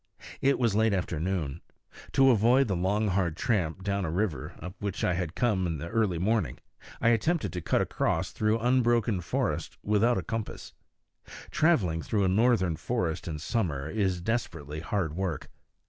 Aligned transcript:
It 0.41 0.57
was 0.57 0.73
late 0.73 0.95
afternoon. 0.95 1.61
To 2.13 2.31
avoid 2.31 2.67
the 2.67 2.75
long 2.75 3.09
hard 3.09 3.37
tramp 3.37 3.83
down 3.83 4.03
a 4.03 4.09
river, 4.09 4.55
up 4.59 4.73
which 4.79 5.03
I 5.03 5.13
had 5.13 5.35
come 5.35 5.67
in 5.67 5.77
the 5.77 5.89
early 5.89 6.17
morning, 6.17 6.57
I 6.99 7.09
attempted 7.09 7.53
to 7.53 7.61
cut 7.61 7.81
across 7.81 8.31
through 8.31 8.57
unbroken 8.57 9.21
forest 9.21 9.77
without 9.83 10.17
a 10.17 10.23
compass. 10.23 10.73
Traveling 11.51 12.01
through 12.01 12.23
a 12.23 12.27
northern 12.29 12.77
forest 12.77 13.27
in 13.27 13.37
summer 13.37 13.91
is 13.91 14.21
desperately 14.21 14.79
hard 14.79 15.15
work. 15.15 15.51